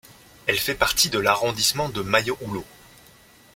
Elle 0.47 0.57
fait 0.57 0.73
partie 0.73 1.11
de 1.11 1.19
l'arrondissement 1.19 1.87
de 1.87 2.01
Mayo-Oulo. 2.01 2.65